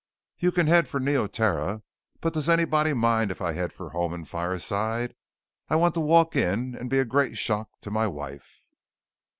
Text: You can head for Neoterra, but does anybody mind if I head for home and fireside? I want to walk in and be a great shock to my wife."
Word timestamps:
You 0.39 0.51
can 0.51 0.65
head 0.65 0.87
for 0.87 0.99
Neoterra, 0.99 1.83
but 2.21 2.33
does 2.33 2.49
anybody 2.49 2.91
mind 2.91 3.29
if 3.29 3.39
I 3.39 3.51
head 3.53 3.71
for 3.71 3.91
home 3.91 4.15
and 4.15 4.27
fireside? 4.27 5.13
I 5.69 5.75
want 5.75 5.93
to 5.93 5.99
walk 6.01 6.35
in 6.35 6.73
and 6.73 6.89
be 6.89 6.97
a 6.97 7.05
great 7.05 7.37
shock 7.37 7.79
to 7.81 7.91
my 7.91 8.07
wife." 8.07 8.65